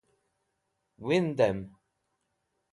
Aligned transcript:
Windẽm. 1.05 1.59